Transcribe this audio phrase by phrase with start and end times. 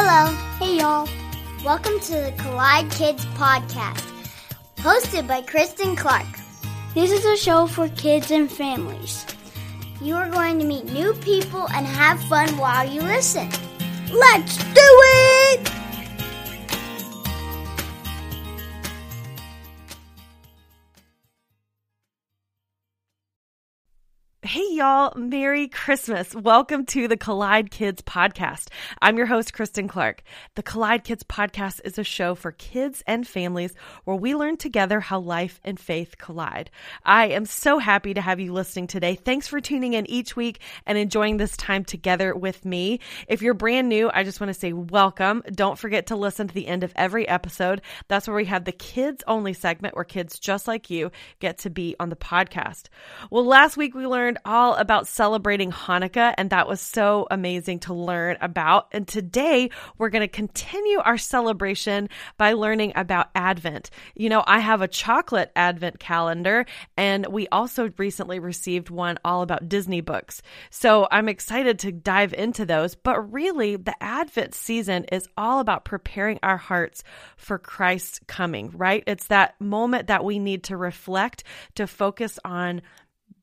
[0.00, 0.32] Hello.
[0.60, 1.08] Hey, y'all.
[1.64, 4.04] Welcome to the Collide Kids podcast,
[4.76, 6.38] hosted by Kristen Clark.
[6.94, 9.26] This is a show for kids and families.
[10.00, 13.50] You are going to meet new people and have fun while you listen.
[14.12, 14.88] Let's do
[15.56, 15.77] it!
[24.78, 25.12] Y'all.
[25.16, 26.32] Merry Christmas.
[26.36, 28.68] Welcome to the Collide Kids podcast.
[29.02, 30.22] I'm your host, Kristen Clark.
[30.54, 35.00] The Collide Kids podcast is a show for kids and families where we learn together
[35.00, 36.70] how life and faith collide.
[37.04, 39.16] I am so happy to have you listening today.
[39.16, 43.00] Thanks for tuning in each week and enjoying this time together with me.
[43.26, 45.42] If you're brand new, I just want to say welcome.
[45.50, 47.82] Don't forget to listen to the end of every episode.
[48.06, 51.70] That's where we have the kids only segment where kids just like you get to
[51.70, 52.84] be on the podcast.
[53.28, 57.94] Well, last week we learned all about celebrating Hanukkah, and that was so amazing to
[57.94, 58.88] learn about.
[58.92, 63.90] And today we're going to continue our celebration by learning about Advent.
[64.14, 69.42] You know, I have a chocolate Advent calendar, and we also recently received one all
[69.42, 70.42] about Disney books.
[70.70, 72.94] So I'm excited to dive into those.
[72.94, 77.04] But really, the Advent season is all about preparing our hearts
[77.36, 79.04] for Christ's coming, right?
[79.06, 81.44] It's that moment that we need to reflect,
[81.76, 82.82] to focus on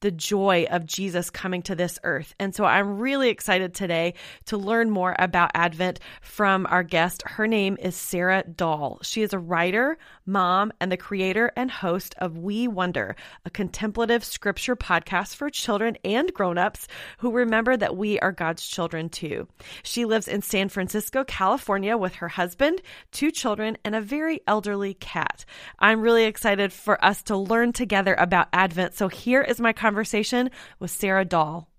[0.06, 2.36] the joy of Jesus coming to this earth.
[2.40, 4.14] And so I'm really excited today
[4.46, 7.24] to learn more about Advent from our guest.
[7.26, 9.00] Her name is Sarah Dahl.
[9.02, 14.24] She is a writer, mom, and the creator and host of We Wonder, a contemplative
[14.24, 19.48] scripture podcast for children and grown-ups who remember that we are God's children too.
[19.82, 22.80] She lives in San Francisco, California with her husband,
[23.12, 25.46] two children, and a very elderly cat.
[25.80, 28.94] I'm really excited for us to learn together about Advent.
[28.94, 31.70] So here is my conversation conversation with Sarah Dahl.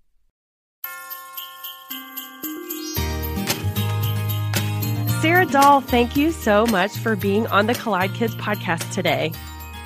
[5.21, 9.31] Sarah Dahl, thank you so much for being on the Collide Kids podcast today.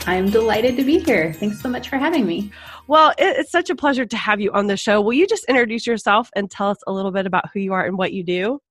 [0.08, 1.34] I'm delighted to be here.
[1.34, 2.54] Thanks so much for having me.
[2.88, 5.02] Well, it's such a pleasure to have you on the show.
[5.02, 7.86] Will you just introduce yourself and tell us a little bit about who you are
[7.86, 8.62] and what you do?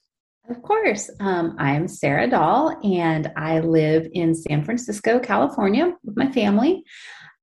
[0.48, 1.10] Of course.
[1.20, 6.82] Um, I'm Sarah Dahl, and I live in San Francisco, California, with my family.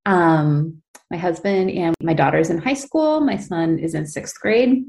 [0.08, 0.80] Um,
[1.10, 3.20] my husband and my daughter's in high school.
[3.20, 4.84] My son is in sixth grade.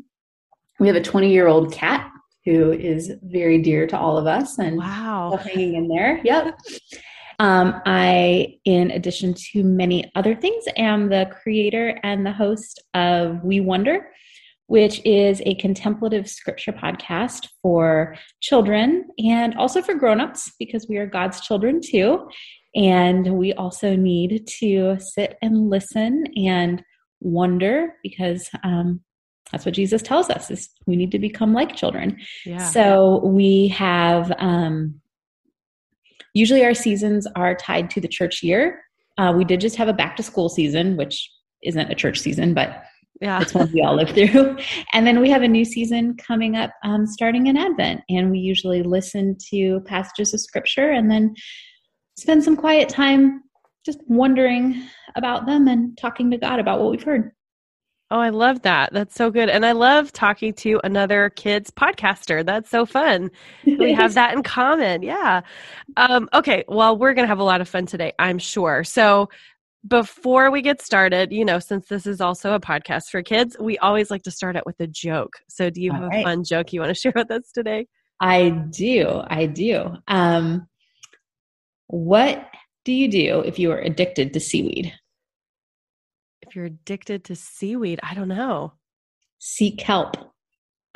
[0.79, 2.09] We have a 20 year old cat
[2.45, 5.37] who is very dear to all of us and wow.
[5.43, 6.21] hanging in there.
[6.23, 6.57] Yep.
[7.39, 13.43] Um, I, in addition to many other things, am the creator and the host of
[13.43, 14.09] We Wonder,
[14.67, 21.05] which is a contemplative scripture podcast for children and also for grown-ups because we are
[21.05, 22.29] God's children too.
[22.75, 26.83] And we also need to sit and listen and
[27.19, 29.01] wonder because um,
[29.51, 32.17] that's what Jesus tells us is we need to become like children.
[32.45, 32.57] Yeah.
[32.57, 35.01] So we have um,
[36.33, 38.83] usually our seasons are tied to the church year.
[39.17, 41.29] Uh, we did just have a back to school season, which
[41.63, 42.83] isn't a church season, but
[43.19, 43.41] yeah.
[43.41, 44.57] it's one we all live through.
[44.93, 48.01] And then we have a new season coming up um, starting in Advent.
[48.09, 51.35] And we usually listen to passages of scripture and then
[52.19, 53.43] spend some quiet time
[53.85, 54.83] just wondering
[55.15, 57.31] about them and talking to God about what we've heard.
[58.11, 58.91] Oh, I love that.
[58.91, 59.49] That's so good.
[59.49, 62.43] And I love talking to another kids podcaster.
[62.43, 63.29] That's so fun.
[63.65, 65.03] we have that in common.
[65.03, 65.41] Yeah.
[65.95, 66.63] Um, okay.
[66.67, 68.83] Well, we're going to have a lot of fun today, I'm sure.
[68.83, 69.29] So,
[69.87, 73.77] before we get started, you know, since this is also a podcast for kids, we
[73.77, 75.35] always like to start out with a joke.
[75.47, 76.19] So, do you have right.
[76.19, 77.87] a fun joke you want to share with us today?
[78.19, 79.21] I do.
[79.27, 79.95] I do.
[80.07, 80.67] Um,
[81.89, 82.45] what
[82.85, 84.93] do you do if you are addicted to seaweed?
[86.43, 88.73] If you're addicted to seaweed, I don't know.
[89.39, 90.15] Seek help.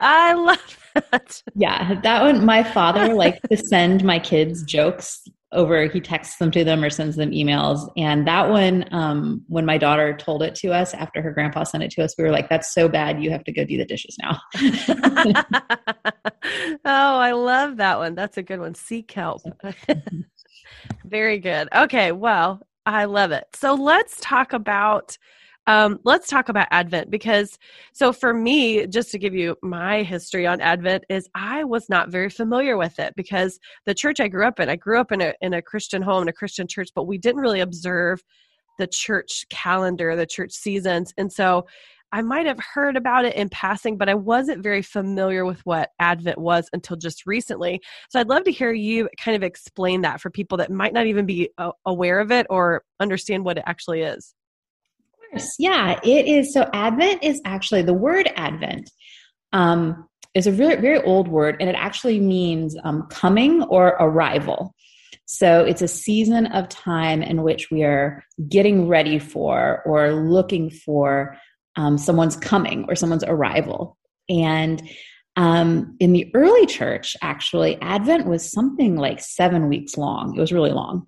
[0.00, 1.42] I love that.
[1.54, 2.44] Yeah, that one.
[2.44, 5.22] My father likes to send my kids jokes
[5.52, 7.90] over he texts them to them or sends them emails.
[7.96, 11.82] And that one um, when my daughter told it to us after her grandpa sent
[11.82, 13.22] it to us we were like that's so bad.
[13.22, 14.40] You have to go do the dishes now.
[16.84, 18.14] Oh i love that one.
[18.14, 18.74] That's a good one.
[18.74, 19.42] Seek help.
[21.04, 21.68] Very good.
[21.74, 23.44] Okay well i love it.
[23.54, 25.16] So let's talk about
[25.70, 27.56] um, let's talk about Advent because,
[27.92, 32.10] so for me, just to give you my history on Advent, is I was not
[32.10, 35.20] very familiar with it because the church I grew up in, I grew up in
[35.20, 38.20] a in a Christian home, in a Christian church, but we didn't really observe
[38.80, 41.68] the church calendar, the church seasons, and so
[42.10, 45.90] I might have heard about it in passing, but I wasn't very familiar with what
[46.00, 47.80] Advent was until just recently.
[48.08, 51.06] So I'd love to hear you kind of explain that for people that might not
[51.06, 51.50] even be
[51.86, 54.34] aware of it or understand what it actually is
[55.30, 55.54] course.
[55.58, 56.52] Yeah, it is.
[56.52, 58.90] So Advent is actually the word Advent
[59.52, 64.74] um, is a very, very old word, and it actually means um, coming or arrival.
[65.26, 70.70] So it's a season of time in which we are getting ready for or looking
[70.70, 71.36] for
[71.76, 73.96] um, someone's coming or someone's arrival.
[74.28, 74.82] And
[75.36, 80.34] um, in the early church, actually, Advent was something like seven weeks long.
[80.36, 81.06] It was really long.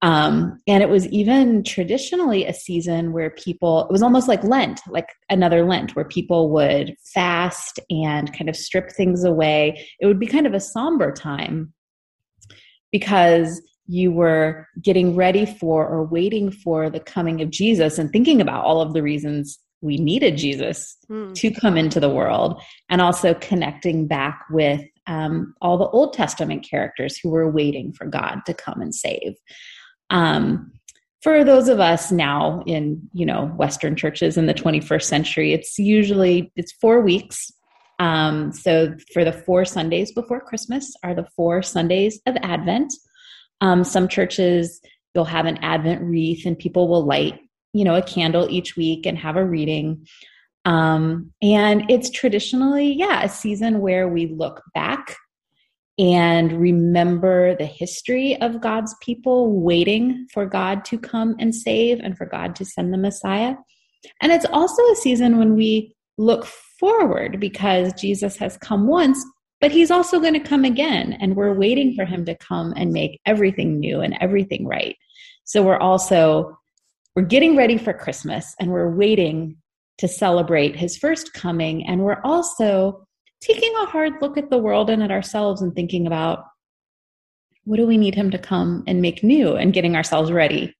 [0.00, 4.80] Um, and it was even traditionally a season where people, it was almost like Lent,
[4.88, 9.84] like another Lent, where people would fast and kind of strip things away.
[10.00, 11.72] It would be kind of a somber time
[12.92, 18.40] because you were getting ready for or waiting for the coming of Jesus and thinking
[18.40, 21.34] about all of the reasons we needed Jesus mm.
[21.34, 26.66] to come into the world, and also connecting back with um, all the Old Testament
[26.68, 29.34] characters who were waiting for God to come and save.
[30.10, 30.72] Um,
[31.22, 35.78] for those of us now in you know Western churches in the 21st century, it's
[35.78, 37.52] usually it's four weeks.
[37.98, 42.92] Um, so for the four Sundays before Christmas are the four Sundays of Advent.
[43.60, 44.80] Um, some churches
[45.14, 47.40] you'll have an Advent wreath and people will light
[47.72, 50.06] you know a candle each week and have a reading
[50.64, 55.16] um, and it's traditionally yeah a season where we look back
[55.98, 62.16] and remember the history of God's people waiting for God to come and save and
[62.16, 63.54] for God to send the Messiah.
[64.22, 66.44] And it's also a season when we look
[66.78, 69.24] forward because Jesus has come once,
[69.60, 71.14] but he's also going to come again.
[71.20, 74.96] And we're waiting for him to come and make everything new and everything right.
[75.44, 76.56] So we're also
[77.16, 79.56] we're getting ready for Christmas and we're waiting
[79.98, 81.84] to celebrate his first coming.
[81.84, 83.07] And we're also
[83.40, 86.44] taking a hard look at the world and at ourselves and thinking about
[87.64, 90.74] what do we need him to come and make new and getting ourselves ready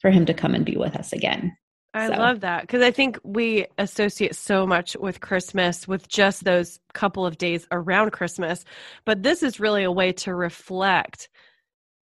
[0.00, 1.56] for him to come and be with us again.
[1.94, 2.14] I so.
[2.14, 7.26] love that because I think we associate so much with Christmas with just those couple
[7.26, 8.64] of days around Christmas.
[9.04, 11.28] But this is really a way to reflect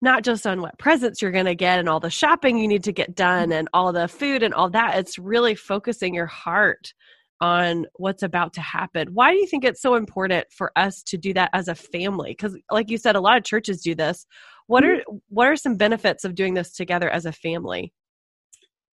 [0.01, 2.85] not just on what presents you're going to get and all the shopping you need
[2.85, 3.59] to get done mm-hmm.
[3.59, 4.97] and all the food and all that.
[4.97, 6.93] It's really focusing your heart
[7.41, 9.09] on what's about to happen.
[9.13, 12.35] Why do you think it's so important for us to do that as a family?
[12.35, 14.25] Cuz like you said a lot of churches do this.
[14.67, 15.17] What are mm-hmm.
[15.29, 17.93] what are some benefits of doing this together as a family?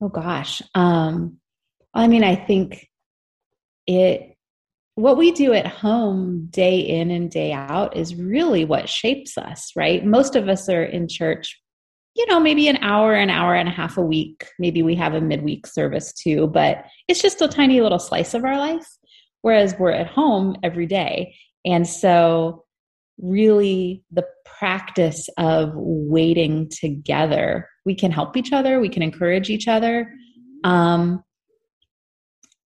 [0.01, 0.63] Oh gosh.
[0.75, 1.39] Um
[1.95, 2.89] I mean I think
[3.87, 4.35] it
[4.95, 9.71] what we do at home day in and day out is really what shapes us,
[9.77, 10.05] right?
[10.05, 11.61] Most of us are in church,
[12.19, 14.49] you know, maybe an hour, an hour and a half a week.
[14.59, 18.45] Maybe we have a midweek service too, but it's just a tiny little slice of
[18.45, 18.87] our life.
[19.43, 21.37] Whereas we're at home every day.
[21.65, 22.65] And so,
[23.19, 29.69] really, the practice of waiting together, we can help each other, we can encourage each
[29.69, 30.13] other.
[30.65, 31.23] Um,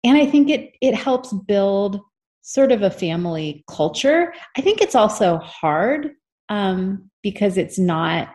[0.04, 2.00] and I think it it helps build
[2.44, 4.32] sort of a family culture.
[4.56, 6.12] I think it's also hard
[6.50, 8.30] um, because it's not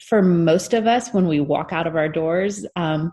[0.00, 2.66] for most of us when we walk out of our doors.
[2.76, 3.12] Um,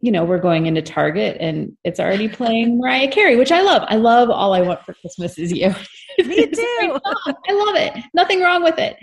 [0.00, 3.82] you know, we're going into Target and it's already playing Mariah Carey, which I love.
[3.88, 5.74] I love All I Want for Christmas Is You.
[6.24, 6.98] Me too.
[7.06, 8.04] I love it.
[8.14, 8.96] Nothing wrong with it.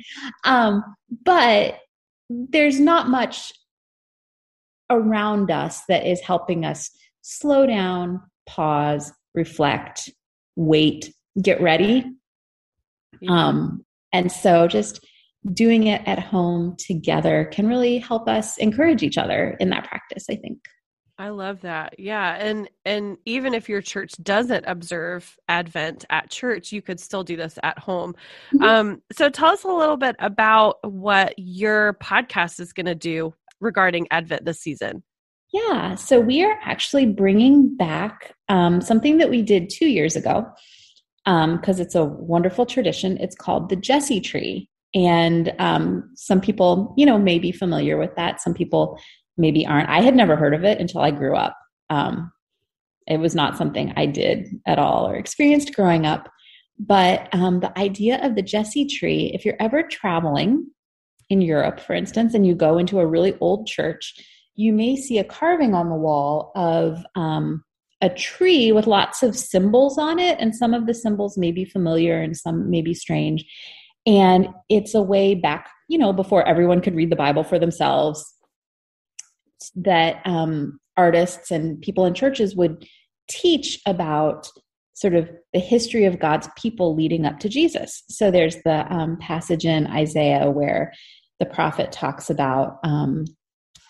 [0.43, 0.83] Um,
[1.23, 1.79] but
[2.29, 3.53] there's not much
[4.89, 6.89] around us that is helping us
[7.21, 10.09] slow down, pause, reflect,
[10.55, 12.05] wait, get ready.
[13.27, 15.05] Um, and so just
[15.53, 20.25] doing it at home together can really help us encourage each other in that practice,
[20.29, 20.59] I think.
[21.19, 21.99] I love that.
[21.99, 27.23] Yeah, and and even if your church doesn't observe Advent at church, you could still
[27.23, 28.13] do this at home.
[28.53, 28.63] Mm-hmm.
[28.63, 33.33] Um, so tell us a little bit about what your podcast is going to do
[33.59, 35.01] regarding Advent this season.
[35.51, 40.45] Yeah, so we are actually bringing back um, something that we did two years ago
[41.25, 43.17] because um, it's a wonderful tradition.
[43.17, 44.69] It's called the Jesse tree.
[44.97, 48.41] And um, some people, you know, may be familiar with that.
[48.41, 48.99] Some people
[49.37, 49.89] maybe aren't.
[49.89, 51.55] I had never heard of it until I grew up.
[51.91, 52.31] Um,
[53.05, 56.29] it was not something I did at all or experienced growing up.
[56.79, 60.65] But um, the idea of the Jesse tree, if you're ever traveling
[61.29, 64.15] in Europe, for instance, and you go into a really old church,
[64.55, 67.63] you may see a carving on the wall of um,
[68.01, 71.65] a tree with lots of symbols on it, and some of the symbols may be
[71.65, 73.45] familiar and some may be strange.
[74.07, 78.25] And it's a way back, you know, before everyone could read the Bible for themselves,
[79.75, 82.87] that um, artists and people in churches would
[83.29, 84.49] teach about
[84.93, 88.01] sort of the history of God's people leading up to Jesus.
[88.09, 90.93] So there's the um, passage in Isaiah where
[91.39, 93.25] the prophet talks about um,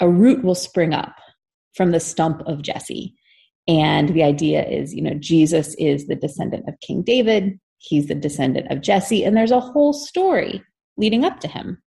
[0.01, 1.15] a root will spring up
[1.75, 3.13] from the stump of Jesse.
[3.67, 8.15] And the idea is, you know, Jesus is the descendant of King David, he's the
[8.15, 10.63] descendant of Jesse, and there's a whole story
[10.97, 11.81] leading up to him.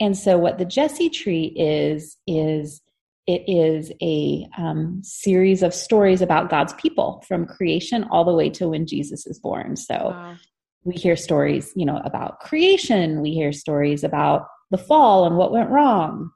[0.00, 2.82] And so, what the Jesse tree is, is
[3.26, 8.50] it is a um, series of stories about God's people from creation all the way
[8.50, 9.76] to when Jesus is born.
[9.76, 10.36] So, wow.
[10.84, 15.52] we hear stories, you know, about creation, we hear stories about the fall and what
[15.52, 16.30] went wrong.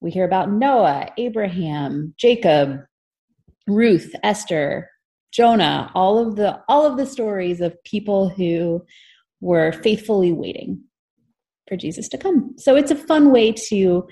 [0.00, 2.80] We hear about Noah, Abraham, Jacob,
[3.66, 4.90] Ruth, Esther,
[5.32, 8.84] Jonah, all of the all of the stories of people who
[9.40, 10.82] were faithfully waiting
[11.68, 12.54] for Jesus to come.
[12.56, 14.08] So it's a fun way to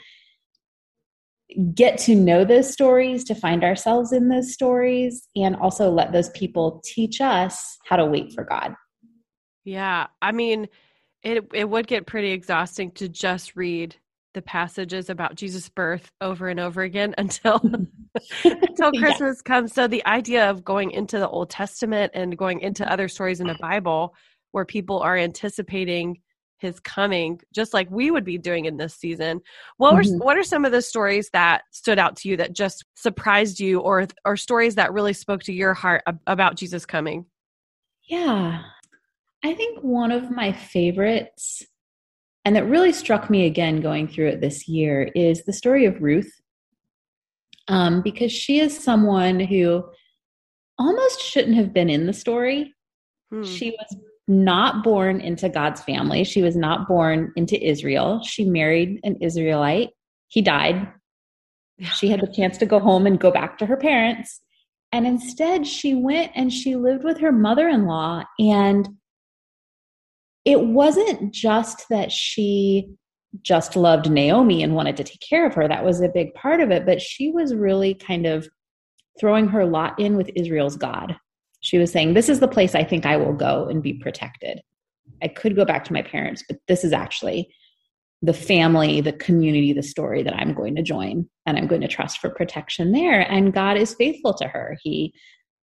[1.75, 6.29] get to know those stories, to find ourselves in those stories, and also let those
[6.31, 8.75] people teach us how to wait for God.
[9.65, 10.09] Yeah.
[10.21, 10.69] I mean,
[11.23, 13.97] it it would get pretty exhausting to just read
[14.37, 17.59] the passages about Jesus' birth over and over again until
[18.45, 19.49] until Christmas yeah.
[19.49, 19.73] comes.
[19.73, 23.49] So the idea of going into the Old Testament and going into other stories in
[23.49, 24.15] the Bible
[24.53, 26.21] where people are anticipating
[26.59, 29.43] his coming just like we would be doing in this season
[29.77, 30.25] what were mm-hmm.
[30.25, 33.79] what are some of the stories that stood out to you that just surprised you
[33.81, 37.27] or or stories that really spoke to your heart about jesus coming
[38.09, 38.63] yeah
[39.45, 41.63] i think one of my favorites
[42.47, 46.01] and that really struck me again going through it this year is the story of
[46.01, 46.33] ruth
[47.69, 49.85] um, because she is someone who
[50.79, 52.73] almost shouldn't have been in the story
[53.31, 53.43] hmm.
[53.43, 56.25] she was not born into God's family.
[56.25, 58.23] She was not born into Israel.
[58.25, 59.91] She married an Israelite.
[60.29, 60.89] He died.
[61.95, 64.41] She had the chance to go home and go back to her parents.
[64.93, 68.25] And instead, she went and she lived with her mother in law.
[68.39, 68.89] And
[70.47, 72.89] it wasn't just that she
[73.43, 75.69] just loved Naomi and wanted to take care of her.
[75.69, 76.87] That was a big part of it.
[76.87, 78.49] But she was really kind of
[79.19, 81.17] throwing her lot in with Israel's God.
[81.61, 84.61] She was saying, This is the place I think I will go and be protected.
[85.23, 87.53] I could go back to my parents, but this is actually
[88.23, 91.89] the family, the community, the story that I'm going to join and I'm going to
[91.89, 93.21] trust for protection there.
[93.21, 94.77] And God is faithful to her.
[94.83, 95.13] He,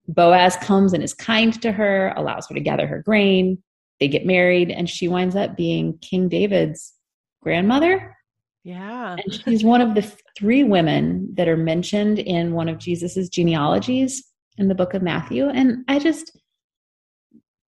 [0.09, 3.63] Boaz comes and is kind to her, allows her to gather her grain.
[4.03, 6.93] They get married, and she winds up being King David's
[7.41, 8.17] grandmother.
[8.65, 9.15] Yeah.
[9.15, 10.03] And she's one of the
[10.37, 14.25] three women that are mentioned in one of Jesus's genealogies
[14.59, 15.49] in the book of Matthew.
[15.49, 16.37] And I just,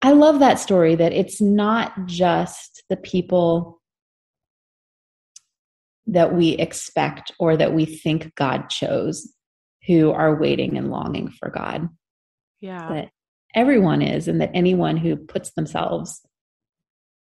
[0.03, 3.81] I love that story that it's not just the people
[6.09, 9.33] that we expect or that we think God chose
[9.87, 11.89] who are waiting and longing for God.
[12.61, 12.89] Yeah.
[12.89, 13.11] That
[13.55, 16.21] everyone is, and that anyone who puts themselves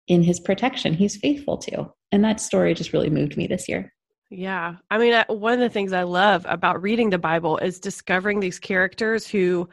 [0.07, 1.93] in his protection, he's faithful to.
[2.13, 3.93] And that story just really moved me this year.
[4.31, 4.77] Yeah.
[4.91, 8.59] I mean, one of the things I love about reading the Bible is discovering these
[8.59, 9.69] characters who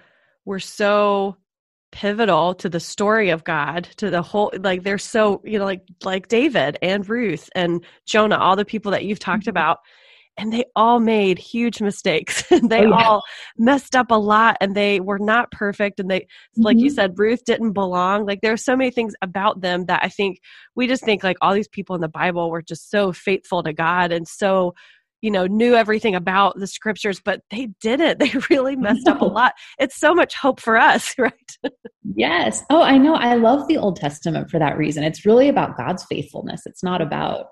[0.45, 1.38] were so
[1.91, 5.81] pivotal to the story of God, to the whole like they're so, you know, like
[6.03, 9.51] like David and Ruth and Jonah, all the people that you've talked mm-hmm.
[9.51, 9.79] about
[10.38, 12.44] and they all made huge mistakes.
[12.50, 13.08] they oh, yeah.
[13.08, 13.24] all
[13.58, 16.00] messed up a lot and they were not perfect.
[16.00, 16.63] And they, mm-hmm.
[16.63, 16.96] like you mm-hmm.
[16.96, 18.25] said, Ruth didn't belong.
[18.25, 20.39] Like there are so many things about them that I think
[20.75, 23.74] we just think like all these people in the Bible were just so faithful to
[23.74, 24.74] God and so,
[25.22, 28.20] you know, knew everything about the scriptures, but they didn't.
[28.25, 29.54] They really messed up a lot.
[29.80, 31.34] It's so much hope for us, right?
[32.15, 32.62] yes.
[32.70, 33.15] Oh, I know.
[33.15, 35.04] I love the Old Testament for that reason.
[35.04, 36.63] It's really about God's faithfulness.
[36.65, 37.48] It's not about,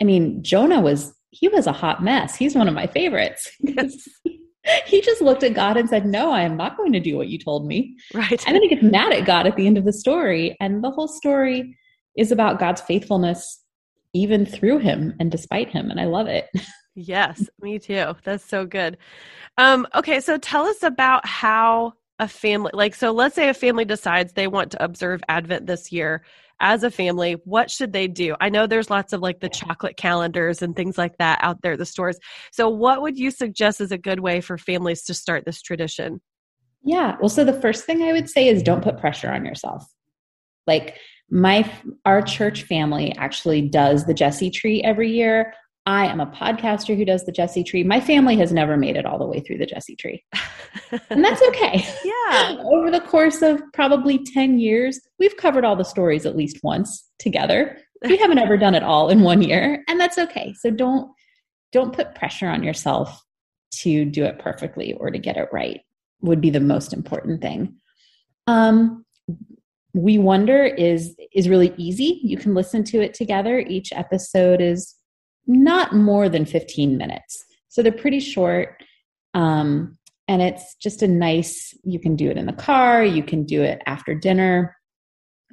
[0.00, 2.36] I mean, Jonah was he was a hot mess.
[2.36, 3.48] He's one of my favorites.
[4.86, 7.28] he just looked at God and said, No, I am not going to do what
[7.28, 7.96] you told me.
[8.12, 8.42] Right.
[8.46, 10.56] And then he gets mad at God at the end of the story.
[10.60, 11.76] And the whole story
[12.16, 13.62] is about God's faithfulness
[14.12, 15.90] even through him and despite him.
[15.90, 16.46] And I love it.
[16.96, 18.14] Yes, me too.
[18.24, 18.98] That's so good.
[19.56, 23.84] Um, okay, so tell us about how a family like so let's say a family
[23.84, 26.22] decides they want to observe Advent this year
[26.60, 28.36] as a family, what should they do?
[28.40, 31.76] I know there's lots of like the chocolate calendars and things like that out there,
[31.76, 32.18] the stores.
[32.52, 36.20] So, what would you suggest is a good way for families to start this tradition?
[36.82, 37.16] Yeah.
[37.20, 39.84] Well, so the first thing I would say is don't put pressure on yourself.
[40.66, 40.96] Like
[41.30, 41.70] my
[42.04, 45.54] our church family actually does the Jesse tree every year.
[45.86, 47.82] I am a podcaster who does the Jesse tree.
[47.82, 50.22] My family has never made it all the way through the Jesse tree.
[51.10, 51.84] and that's okay.
[52.04, 52.56] Yeah.
[52.64, 57.08] Over the course of probably 10 years, we've covered all the stories at least once
[57.18, 57.78] together.
[58.02, 60.54] We haven't ever done it all in one year, and that's okay.
[60.58, 61.10] So don't
[61.72, 63.22] don't put pressure on yourself
[63.72, 65.80] to do it perfectly or to get it right.
[66.22, 67.76] Would be the most important thing.
[68.46, 69.04] Um
[69.92, 72.20] we wonder is is really easy.
[72.22, 73.58] You can listen to it together.
[73.58, 74.94] Each episode is
[75.46, 77.44] not more than 15 minutes.
[77.68, 78.82] So they're pretty short.
[79.34, 83.44] Um, and it's just a nice, you can do it in the car, you can
[83.44, 84.76] do it after dinner.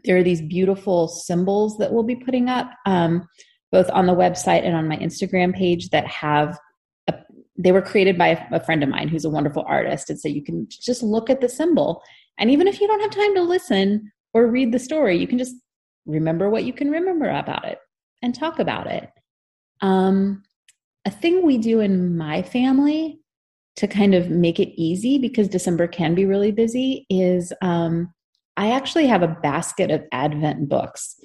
[0.03, 3.27] There are these beautiful symbols that we'll be putting up, um,
[3.72, 6.60] both on the website and on my Instagram page, that have
[7.08, 7.15] a,
[7.58, 10.12] they were created by a, a friend of mine who's a wonderful artist.
[10.12, 12.03] And so you can just look at the symbol.
[12.38, 15.39] And even if you don't have time to listen or read the story, you can
[15.39, 15.56] just
[16.06, 17.79] remember what you can remember about it
[18.22, 19.10] and talk about it.
[19.81, 20.43] Um,
[21.05, 23.19] a thing we do in my family
[23.77, 28.12] to kind of make it easy because December can be really busy is um,
[28.57, 31.15] I actually have a basket of Advent books.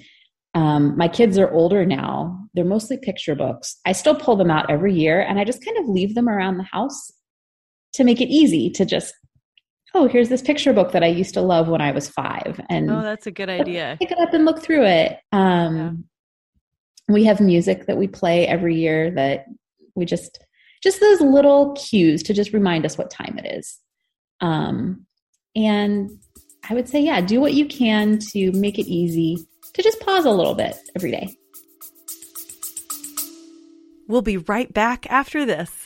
[0.53, 2.47] Um, my kids are older now.
[2.53, 3.77] They're mostly picture books.
[3.85, 6.57] I still pull them out every year and I just kind of leave them around
[6.57, 7.11] the house
[7.93, 9.15] to make it easy to just,
[9.95, 12.61] oh, here's this picture book that I used to love when I was five.
[12.69, 13.97] And oh, that's a good idea.
[13.99, 15.17] Pick it up and look through it.
[15.31, 16.05] Um.
[17.07, 19.45] We have music that we play every year that
[19.95, 20.39] we just
[20.81, 23.79] just those little cues to just remind us what time it is.
[24.41, 25.05] Um,
[25.55, 26.09] and
[26.69, 29.37] I would say, yeah, do what you can to make it easy
[29.73, 31.35] to just pause a little bit every day.
[34.07, 35.82] We'll be right back after this.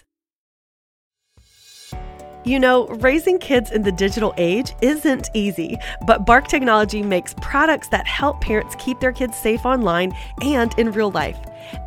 [2.47, 7.89] You know, raising kids in the digital age isn't easy, but Bark Technology makes products
[7.89, 11.37] that help parents keep their kids safe online and in real life.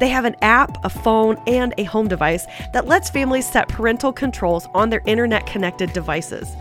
[0.00, 4.12] They have an app, a phone, and a home device that lets families set parental
[4.12, 6.54] controls on their internet connected devices.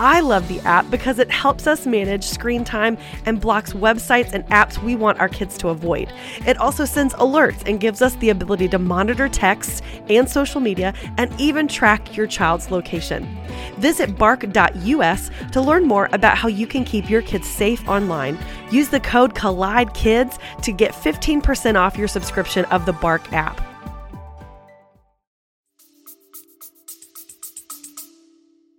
[0.00, 4.46] I love the app because it helps us manage screen time and blocks websites and
[4.46, 6.10] apps we want our kids to avoid.
[6.46, 10.94] It also sends alerts and gives us the ability to monitor texts and social media
[11.18, 13.28] and even track your child's location.
[13.76, 18.38] Visit bark.us to learn more about how you can keep your kids safe online.
[18.70, 23.60] Use the code COLLIDEKIDS to get 15% off your subscription of the Bark app.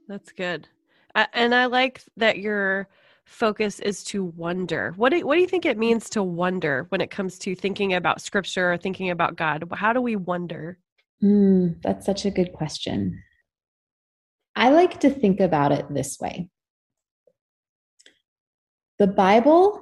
[0.08, 0.67] That's good.
[1.15, 2.88] And I like that your
[3.26, 4.93] focus is to wonder.
[4.97, 7.93] What do, what do you think it means to wonder when it comes to thinking
[7.93, 9.63] about scripture or thinking about God?
[9.74, 10.78] How do we wonder?
[11.24, 13.21] Mm, that's such a good question.
[14.56, 16.50] I like to think about it this way
[19.00, 19.82] the Bible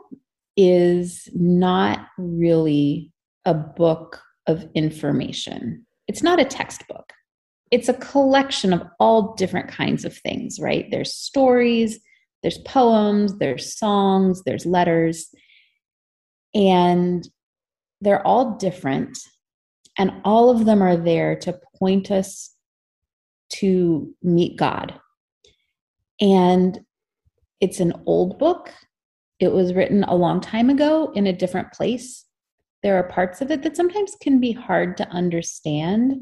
[0.55, 3.11] is not really
[3.45, 7.13] a book of information, it's not a textbook
[7.71, 10.89] it's a collection of all different kinds of things, right?
[10.89, 11.99] There's stories,
[12.41, 15.29] there's poems, there's songs, there's letters,
[16.53, 17.27] and
[18.01, 19.17] they're all different.
[19.97, 22.55] And all of them are there to point us
[23.49, 24.99] to meet God.
[26.21, 26.79] And
[27.60, 28.73] it's an old book.
[29.39, 32.25] It was written a long time ago in a different place.
[32.84, 36.21] There are parts of it that sometimes can be hard to understand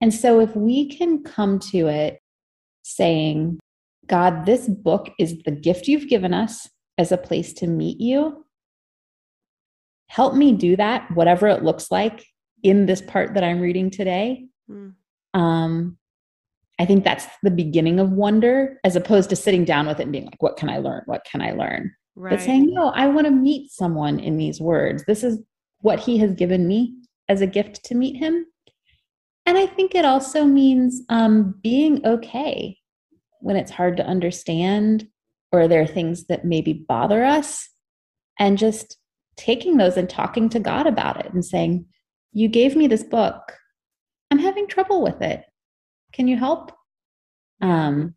[0.00, 2.20] and so, if we can come to it
[2.82, 3.58] saying,
[4.06, 8.44] God, this book is the gift you've given us as a place to meet you,
[10.08, 12.24] help me do that, whatever it looks like
[12.62, 14.46] in this part that I'm reading today.
[14.70, 14.94] Mm.
[15.32, 15.98] Um,
[16.78, 20.12] I think that's the beginning of wonder, as opposed to sitting down with it and
[20.12, 21.02] being like, what can I learn?
[21.06, 21.92] What can I learn?
[22.16, 22.30] Right.
[22.30, 25.04] But saying, no, I want to meet someone in these words.
[25.06, 25.38] This is
[25.80, 26.94] what he has given me
[27.28, 28.46] as a gift to meet him.
[29.46, 32.78] And I think it also means um, being okay
[33.40, 35.06] when it's hard to understand
[35.52, 37.68] or there are things that maybe bother us
[38.38, 38.96] and just
[39.36, 41.86] taking those and talking to God about it and saying,
[42.32, 43.52] You gave me this book.
[44.30, 45.44] I'm having trouble with it.
[46.12, 46.72] Can you help?
[47.60, 48.14] Um,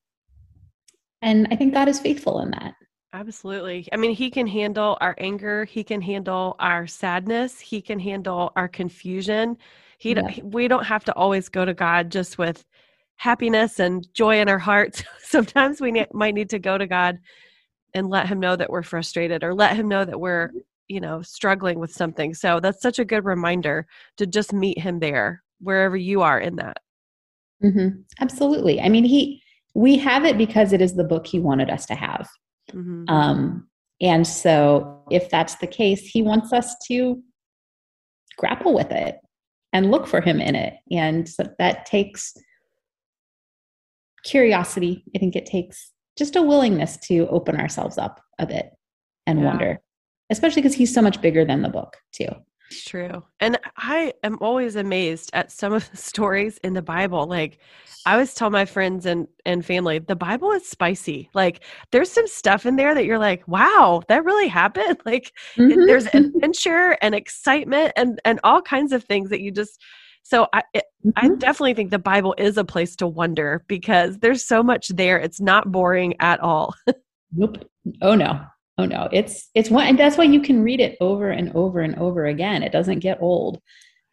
[1.21, 2.73] and I think God is faithful in that.
[3.13, 3.87] Absolutely.
[3.91, 8.51] I mean, he can handle our anger, he can handle our sadness, he can handle
[8.55, 9.57] our confusion
[9.97, 10.39] he, yeah.
[10.43, 12.63] we don't have to always go to God just with
[13.17, 15.03] happiness and joy in our hearts.
[15.23, 17.17] Sometimes we ne- might need to go to God
[17.93, 20.57] and let him know that we're frustrated or let him know that we're, mm-hmm.
[20.87, 22.33] you know, struggling with something.
[22.33, 26.57] So that's such a good reminder to just meet him there wherever you are in
[26.57, 26.77] that.
[27.63, 28.01] Mm-hmm.
[28.21, 28.79] Absolutely.
[28.79, 29.41] I mean, he,
[29.73, 32.29] we have it because it is the book he wanted us to have.
[32.71, 33.05] Mm-hmm.
[33.09, 33.67] Um,
[33.99, 37.21] and so if that's the case, he wants us to
[38.37, 39.17] grapple with it
[39.73, 40.75] and look for him in it.
[40.91, 42.33] And so that takes
[44.23, 45.03] curiosity.
[45.15, 48.71] I think it takes just a willingness to open ourselves up a bit
[49.25, 49.45] and yeah.
[49.45, 49.81] wonder,
[50.29, 52.29] especially because he's so much bigger than the book, too.
[52.69, 53.23] It's true.
[53.39, 57.25] And I am always amazed at some of the stories in the Bible.
[57.25, 57.59] Like
[58.05, 61.29] I always tell my friends and, and family, the Bible is spicy.
[61.33, 64.99] Like there's some stuff in there that you're like, wow, that really happened.
[65.05, 65.85] Like mm-hmm.
[65.85, 69.81] there's adventure and excitement and, and all kinds of things that you just
[70.23, 70.83] So I, it,
[71.15, 71.39] I Mhm.
[71.39, 75.17] definitely think the Bible is a place to wonder because there's so much there.
[75.17, 76.75] It's not boring at all.
[77.35, 77.69] Nope.
[78.01, 78.39] Oh no.
[78.77, 79.09] Oh no.
[79.11, 82.25] It's it's one and that's why you can read it over and over and over
[82.25, 82.63] again.
[82.63, 83.59] It doesn't get old.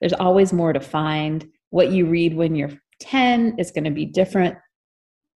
[0.00, 1.46] There's always more to find.
[1.70, 4.57] What you read when you're 10 is going to be different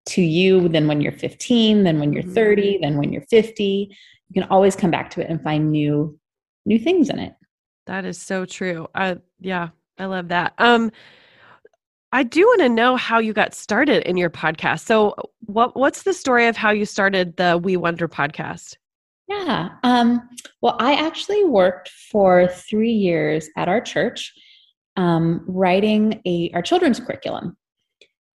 [0.07, 2.35] to you than when you're 15, than when you're Mhm.
[2.35, 3.91] 30, than when you're 50.
[4.31, 6.19] You can always come back to it and find new
[6.64, 7.35] new things in it.
[7.87, 8.87] That is so true.
[8.95, 10.55] I yeah, I love that.
[10.59, 10.91] Um
[12.12, 14.81] I do want to know how you got started in your podcast.
[14.87, 18.77] So what what's the story of how you started the We Wonder podcast?
[19.29, 19.71] Yeah.
[19.83, 20.29] Um,
[20.62, 24.33] well, I actually worked for three years at our church,
[24.97, 27.57] um, writing a our children's curriculum,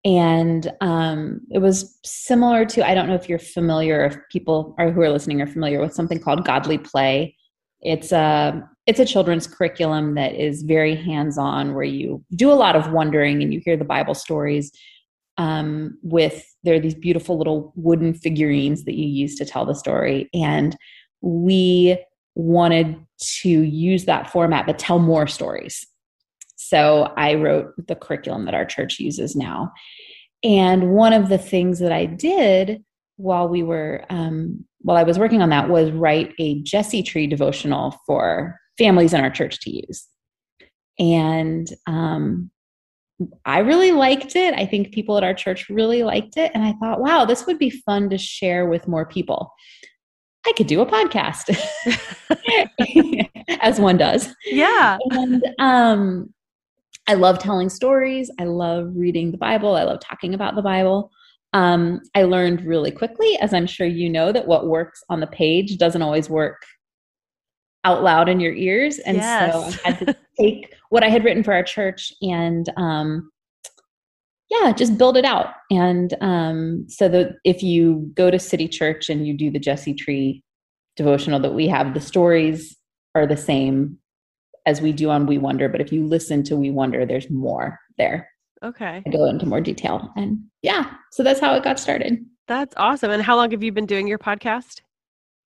[0.04, 4.92] and um, it was similar to I don't know if you're familiar, if people are
[4.92, 7.36] who are listening are familiar with something called Godly Play.
[7.80, 12.54] It's a it's a children's curriculum that is very hands on, where you do a
[12.54, 14.70] lot of wondering and you hear the Bible stories
[15.36, 19.74] um, with there are these beautiful little wooden figurines that you use to tell the
[19.74, 20.28] story.
[20.32, 20.76] And
[21.20, 21.98] we
[22.34, 25.86] wanted to use that format but tell more stories.
[26.56, 29.72] So i wrote the curriculum that our church uses now.
[30.42, 32.82] And one of the things that i did
[33.16, 37.26] while we were um, while i was working on that was write a jesse tree
[37.26, 40.06] devotional for families in our church to use.
[40.98, 42.50] And um,
[43.44, 44.54] I really liked it.
[44.54, 46.50] I think people at our church really liked it.
[46.54, 49.52] And I thought, wow, this would be fun to share with more people.
[50.46, 51.56] I could do a podcast,
[53.60, 54.28] as one does.
[54.44, 54.98] Yeah.
[55.10, 56.34] And um,
[57.06, 58.30] I love telling stories.
[58.38, 59.74] I love reading the Bible.
[59.74, 61.10] I love talking about the Bible.
[61.54, 65.26] Um, I learned really quickly, as I'm sure you know, that what works on the
[65.28, 66.60] page doesn't always work
[67.84, 68.98] out loud in your ears.
[69.00, 69.52] And Yes.
[69.52, 73.30] so I had to take what I had written for our church and um,
[74.50, 75.48] yeah, just build it out.
[75.70, 79.94] And um, so that if you go to City Church and you do the Jesse
[79.94, 80.42] Tree
[80.96, 82.76] devotional that we have, the stories
[83.14, 83.98] are the same
[84.66, 85.68] as we do on We Wonder.
[85.68, 88.28] But if you listen to We Wonder, there's more there.
[88.62, 89.02] Okay.
[89.04, 90.10] I go into more detail.
[90.16, 92.24] And yeah, so that's how it got started.
[92.46, 93.10] That's awesome.
[93.10, 94.80] And how long have you been doing your podcast?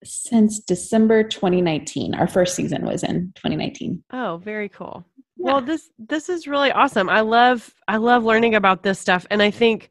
[0.04, 4.02] Since December 2019, our first season was in 2019.
[4.12, 5.04] Oh, very cool.
[5.36, 5.44] Yeah.
[5.44, 7.08] Well, this this is really awesome.
[7.08, 9.90] I love I love learning about this stuff and I think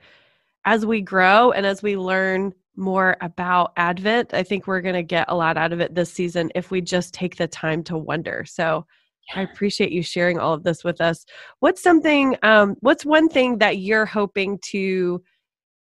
[0.65, 5.03] as we grow and as we learn more about Advent, I think we're going to
[5.03, 7.97] get a lot out of it this season if we just take the time to
[7.97, 8.45] wonder.
[8.45, 8.85] So,
[9.35, 11.25] I appreciate you sharing all of this with us.
[11.59, 15.21] What's something um what's one thing that you're hoping to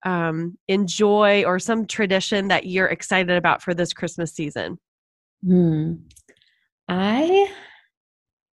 [0.03, 4.77] um enjoy or some tradition that you're excited about for this Christmas season?
[5.45, 5.93] Hmm.
[6.87, 7.49] I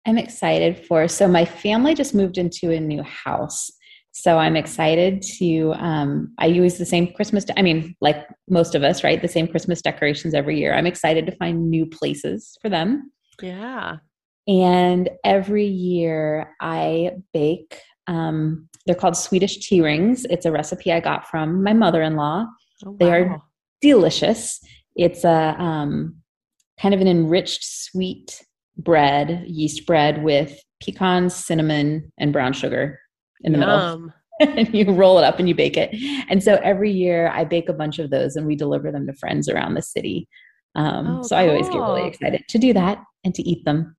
[0.06, 1.08] am excited for.
[1.08, 3.70] So my family just moved into a new house.
[4.12, 5.74] So I'm excited to.
[5.74, 7.44] Um, I use the same Christmas.
[7.56, 9.20] I mean, like most of us, right?
[9.20, 10.74] The same Christmas decorations every year.
[10.74, 13.12] I'm excited to find new places for them.
[13.42, 13.96] Yeah.
[14.48, 17.78] And every year I bake.
[18.06, 20.24] Um, they're called Swedish tea rings.
[20.30, 22.46] It's a recipe I got from my mother-in-law
[22.84, 23.42] Oh, They are-
[23.80, 24.60] delicious.
[24.96, 26.16] It's a um,
[26.80, 28.42] kind of an enriched sweet
[28.76, 32.98] bread, yeast bread with pecans, cinnamon, and brown sugar
[33.42, 34.12] in the middle.
[34.38, 35.94] And you roll it up and you bake it.
[36.28, 39.14] And so every year I bake a bunch of those and we deliver them to
[39.14, 40.28] friends around the city.
[40.74, 43.96] Um, Oh, so I always get really excited to do that and to eat them.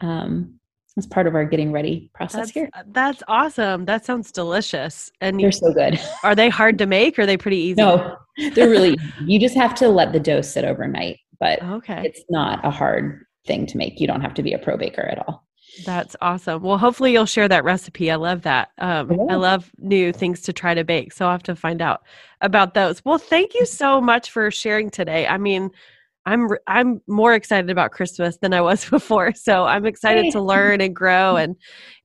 [0.00, 0.60] Um,
[0.96, 2.70] as part of our getting ready process That's, here.
[2.88, 3.84] that's awesome.
[3.84, 5.10] That sounds delicious.
[5.20, 6.00] And They're so good.
[6.24, 7.80] are they hard to make or are they pretty easy?
[7.80, 8.16] No,
[8.54, 12.02] they're really, you just have to let the dough sit overnight, but Okay.
[12.04, 14.00] it's not a hard thing to make.
[14.00, 15.46] You don't have to be a pro baker at all.
[15.86, 16.62] That's awesome.
[16.62, 18.10] Well, hopefully you'll share that recipe.
[18.10, 18.72] I love that.
[18.76, 19.32] Um, I.
[19.32, 21.14] I love new things to try to bake.
[21.14, 22.02] So I'll have to find out
[22.42, 23.02] about those.
[23.06, 25.26] Well, thank you so much for sharing today.
[25.26, 25.70] I mean,
[26.26, 29.32] I'm I'm more excited about Christmas than I was before.
[29.34, 31.36] So I'm excited to learn and grow.
[31.36, 31.56] And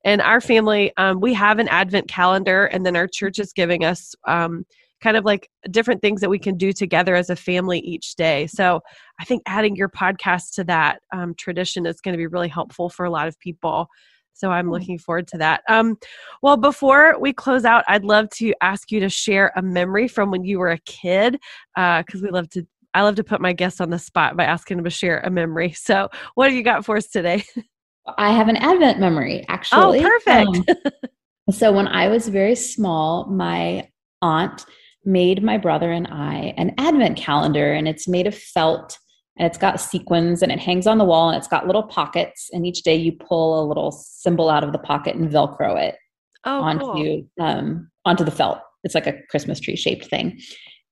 [0.04, 3.84] and our family, um, we have an Advent calendar, and then our church is giving
[3.84, 4.64] us um,
[5.00, 8.46] kind of like different things that we can do together as a family each day.
[8.48, 8.80] So
[9.20, 12.88] I think adding your podcast to that um, tradition is going to be really helpful
[12.90, 13.88] for a lot of people.
[14.32, 14.72] So I'm Hmm.
[14.72, 15.62] looking forward to that.
[15.68, 15.96] Um,
[16.42, 20.30] well, before we close out, I'd love to ask you to share a memory from
[20.30, 21.38] when you were a kid,
[21.76, 22.66] because we love to.
[22.94, 25.30] I love to put my guests on the spot by asking them to share a
[25.30, 25.74] memory.
[25.88, 27.44] So, what have you got for us today?
[28.18, 30.04] I have an Advent memory, actually.
[30.04, 30.70] Oh, perfect.
[30.86, 33.88] Um, so when I was very small, my
[34.22, 34.64] aunt
[35.04, 38.98] made my brother and I an Advent calendar, and it's made of felt
[39.38, 42.50] and it's got sequins and it hangs on the wall and it's got little pockets
[42.52, 45.96] and each day you pull a little symbol out of the pocket and velcro it
[46.44, 47.24] oh, onto cool.
[47.40, 50.38] um, onto the felt it's like a christmas tree shaped thing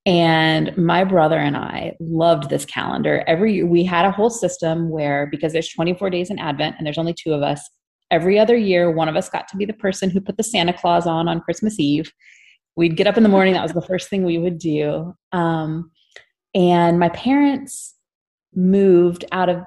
[0.07, 3.25] and my brother and i loved this calendar.
[3.27, 6.87] Every year we had a whole system where because there's 24 days in advent and
[6.87, 7.61] there's only two of us
[8.12, 10.73] every other year one of us got to be the person who put the santa
[10.73, 12.11] claus on on christmas eve.
[12.77, 15.14] We'd get up in the morning that was the first thing we would do.
[15.33, 15.90] Um,
[16.55, 17.95] and my parents
[18.55, 19.62] moved out of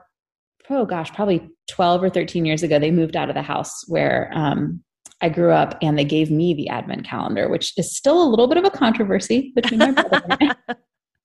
[0.70, 4.32] oh gosh probably 12 or 13 years ago they moved out of the house where
[4.34, 4.84] um,
[5.22, 8.48] i grew up and they gave me the advent calendar which is still a little
[8.48, 10.76] bit of a controversy between my brother and I.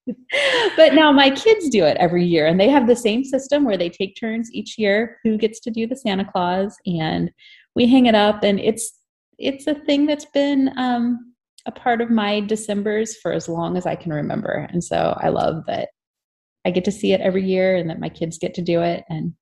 [0.76, 3.78] but now my kids do it every year and they have the same system where
[3.78, 7.30] they take turns each year who gets to do the santa claus and
[7.74, 9.00] we hang it up and it's
[9.38, 11.34] it's a thing that's been um,
[11.66, 15.28] a part of my decembers for as long as i can remember and so i
[15.28, 15.88] love that
[16.64, 19.04] I get to see it every year and that my kids get to do it.
[19.08, 19.34] And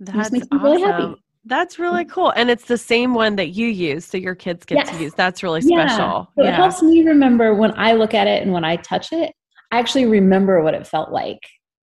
[0.00, 0.62] that makes me awesome.
[0.62, 1.14] really happy.
[1.44, 2.12] That's really mm-hmm.
[2.12, 2.30] cool.
[2.30, 4.04] And it's the same one that you use.
[4.04, 4.90] So your kids get yes.
[4.90, 5.14] to use.
[5.14, 5.78] That's really special.
[5.78, 6.24] Yeah.
[6.24, 6.48] So yeah.
[6.48, 9.32] It helps me remember when I look at it and when I touch it,
[9.70, 11.40] I actually remember what it felt like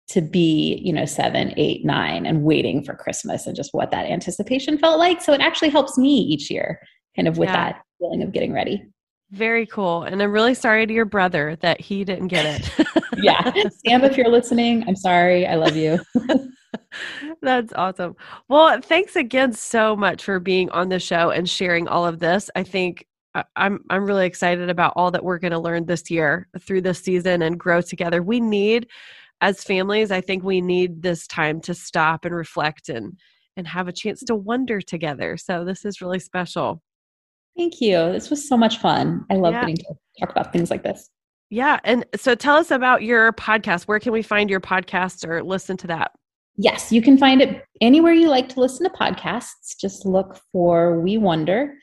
[0.10, 4.06] to be, you know, seven, eight, nine and waiting for Christmas and just what that
[4.06, 5.22] anticipation felt like.
[5.22, 6.80] So it actually helps me each year
[7.16, 7.72] kind of with yeah.
[7.72, 8.84] that feeling of getting ready.
[9.32, 10.04] Very cool.
[10.04, 12.88] And I'm really sorry to your brother that he didn't get it.
[13.18, 13.52] yeah.
[13.88, 15.48] Sam, if you're listening, I'm sorry.
[15.48, 16.00] I love you.
[17.42, 18.16] That's awesome.
[18.48, 22.50] Well, thanks again so much for being on the show and sharing all of this.
[22.56, 23.06] I think
[23.36, 26.82] uh, I'm I'm really excited about all that we're going to learn this year through
[26.82, 28.22] this season and grow together.
[28.22, 28.88] We need
[29.42, 33.18] as families, I think we need this time to stop and reflect and
[33.58, 35.36] and have a chance to wonder together.
[35.36, 36.82] So this is really special.
[37.58, 38.12] Thank you.
[38.12, 39.26] This was so much fun.
[39.30, 39.62] I love yeah.
[39.62, 39.84] getting to
[40.20, 41.10] talk about things like this.
[41.50, 41.80] Yeah.
[41.84, 43.84] And so tell us about your podcast.
[43.84, 46.12] Where can we find your podcast or listen to that?
[46.58, 49.76] Yes, you can find it anywhere you like to listen to podcasts.
[49.80, 51.74] Just look for We Wonder.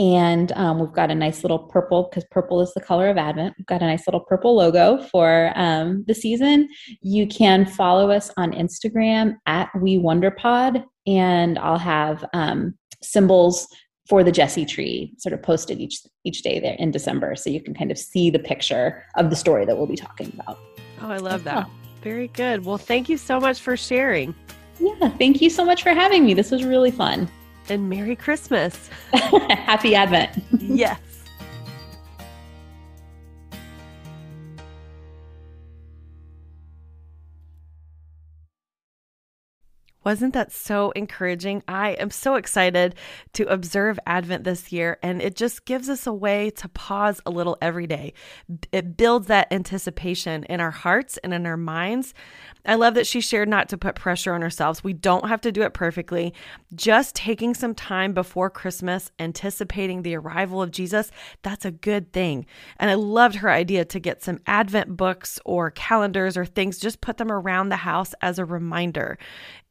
[0.00, 3.54] And um, we've got a nice little purple, because purple is the color of Advent.
[3.58, 6.68] We've got a nice little purple logo for um, the season.
[7.00, 13.66] You can follow us on Instagram at We Wonder Pod, and I'll have um, symbols
[14.08, 17.60] for the Jesse tree sort of posted each each day there in December so you
[17.60, 20.58] can kind of see the picture of the story that we'll be talking about.
[21.02, 21.68] Oh, I love that.
[22.08, 22.64] Very good.
[22.64, 24.34] Well, thank you so much for sharing.
[24.80, 26.32] Yeah, thank you so much for having me.
[26.32, 27.28] This was really fun.
[27.68, 28.88] And Merry Christmas.
[29.12, 30.42] Happy Advent.
[30.58, 30.98] yes.
[40.08, 41.62] Wasn't that so encouraging?
[41.68, 42.94] I am so excited
[43.34, 47.30] to observe Advent this year, and it just gives us a way to pause a
[47.30, 48.14] little every day.
[48.72, 52.14] It builds that anticipation in our hearts and in our minds.
[52.64, 54.82] I love that she shared not to put pressure on ourselves.
[54.82, 56.32] We don't have to do it perfectly.
[56.74, 61.10] Just taking some time before Christmas, anticipating the arrival of Jesus,
[61.42, 62.46] that's a good thing.
[62.78, 67.02] And I loved her idea to get some Advent books or calendars or things, just
[67.02, 69.18] put them around the house as a reminder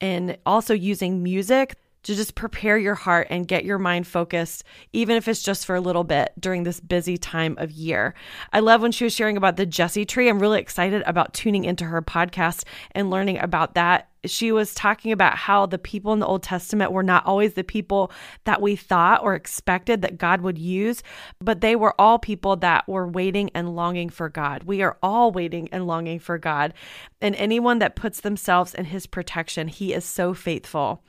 [0.02, 5.18] and also using music to just prepare your heart and get your mind focused, even
[5.18, 8.14] if it's just for a little bit during this busy time of year.
[8.54, 10.30] I love when she was sharing about the Jesse tree.
[10.30, 14.10] I'm really excited about tuning into her podcast and learning about that.
[14.26, 17.64] She was talking about how the people in the Old Testament were not always the
[17.64, 18.12] people
[18.46, 21.04] that we thought or expected that God would use,
[21.40, 24.64] but they were all people that were waiting and longing for God.
[24.64, 26.74] We are all waiting and longing for God.
[27.22, 31.04] And anyone that puts themselves in his protection, he is so faithful.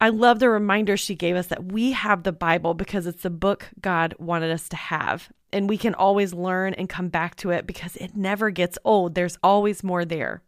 [0.00, 3.30] I love the reminder she gave us that we have the Bible because it's the
[3.30, 5.28] book God wanted us to have.
[5.52, 9.14] And we can always learn and come back to it because it never gets old.
[9.14, 10.42] There's always more there.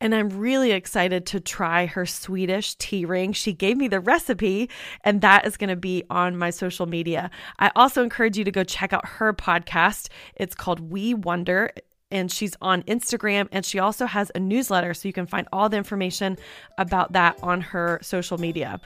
[0.00, 3.32] And I'm really excited to try her Swedish tea ring.
[3.32, 4.68] She gave me the recipe,
[5.02, 7.30] and that is going to be on my social media.
[7.58, 10.08] I also encourage you to go check out her podcast.
[10.34, 11.70] It's called We Wonder
[12.10, 15.68] and she's on Instagram and she also has a newsletter so you can find all
[15.68, 16.36] the information
[16.78, 18.80] about that on her social media.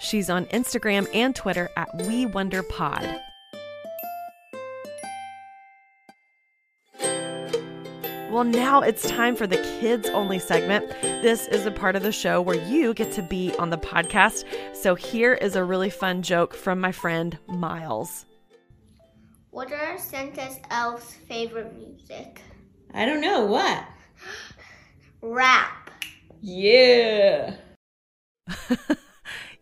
[0.00, 3.20] She's on Instagram and Twitter at We Wonder Pod.
[8.30, 10.88] Well, now it's time for the kids only segment.
[11.02, 14.44] This is a part of the show where you get to be on the podcast.
[14.74, 18.24] So here is a really fun joke from my friend Miles.
[19.50, 22.40] What are Santa's elves' favorite music?
[22.94, 23.46] I don't know.
[23.46, 23.84] What?
[25.22, 25.90] Rap.
[26.40, 27.54] Yeah.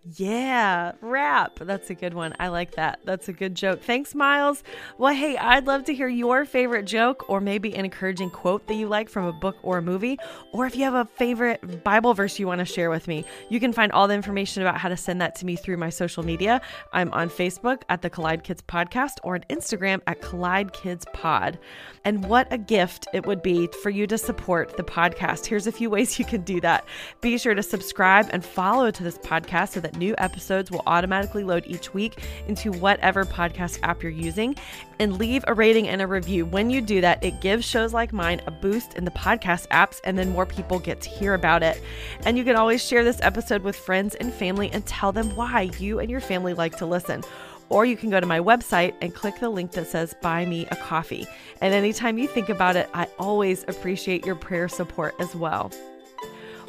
[0.03, 1.59] Yeah, rap.
[1.61, 2.35] That's a good one.
[2.41, 3.01] I like that.
[3.05, 3.83] That's a good joke.
[3.83, 4.63] Thanks, Miles.
[4.97, 8.75] Well, hey, I'd love to hear your favorite joke or maybe an encouraging quote that
[8.75, 10.19] you like from a book or a movie,
[10.53, 13.27] or if you have a favorite Bible verse you want to share with me.
[13.51, 15.91] You can find all the information about how to send that to me through my
[15.91, 16.63] social media.
[16.95, 21.59] I'm on Facebook at the Collide Kids Podcast or on Instagram at Collide Kids Pod.
[22.07, 25.45] And what a gift it would be for you to support the podcast.
[25.45, 26.87] Here's a few ways you can do that.
[27.21, 31.45] Be sure to subscribe and follow to this podcast so that new episodes will automatically
[31.45, 34.57] load each week into whatever podcast app you're using.
[34.99, 36.45] And leave a rating and a review.
[36.45, 39.99] When you do that, it gives shows like mine a boost in the podcast apps,
[40.05, 41.83] and then more people get to hear about it.
[42.27, 45.71] And you can always share this episode with friends and family and tell them why
[45.79, 47.25] you and your family like to listen
[47.71, 50.67] or you can go to my website and click the link that says Buy Me
[50.67, 51.27] a Coffee.
[51.63, 55.71] And anytime you think about it, I always appreciate your prayer support as well.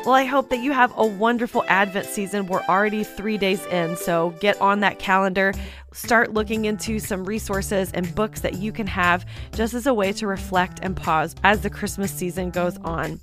[0.03, 2.47] Well, I hope that you have a wonderful Advent season.
[2.47, 5.53] We're already three days in, so get on that calendar.
[5.93, 10.11] Start looking into some resources and books that you can have just as a way
[10.13, 13.19] to reflect and pause as the Christmas season goes on.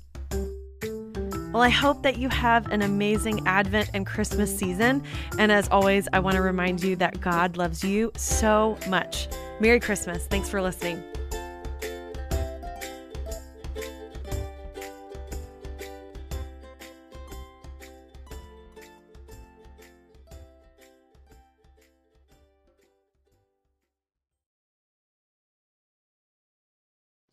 [1.51, 5.03] Well, I hope that you have an amazing Advent and Christmas season.
[5.37, 9.27] And as always, I want to remind you that God loves you so much.
[9.59, 10.27] Merry Christmas.
[10.27, 11.03] Thanks for listening.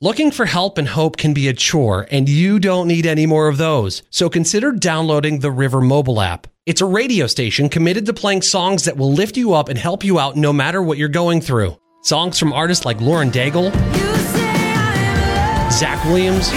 [0.06, 3.48] Looking for help and hope can be a chore, and you don't need any more
[3.48, 4.04] of those.
[4.10, 6.46] So consider downloading the River mobile app.
[6.64, 10.04] It's a radio station committed to playing songs that will lift you up and help
[10.04, 11.76] you out no matter what you're going through.
[12.02, 13.72] Songs from artists like Lauren Daigle,
[15.72, 16.50] Zach Williams,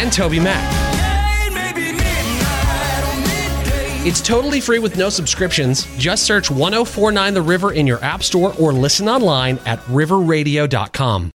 [0.00, 0.84] and Toby Mac.
[4.06, 5.84] It's totally free with no subscriptions.
[5.98, 11.32] Just search 1049 The River in your app store or listen online at riverradio.com.